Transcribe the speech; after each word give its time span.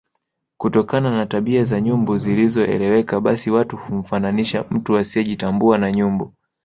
Kutokana 0.57 1.11
na 1.11 1.25
tabia 1.25 1.65
za 1.65 1.81
nyumbu 1.81 2.17
zisizoeleweka 2.19 3.21
basi 3.21 3.51
watu 3.51 3.77
humfananisha 3.77 4.65
mtu 4.71 4.97
asiejitambua 4.97 5.77
na 5.77 5.91
nyumbu 5.91 6.33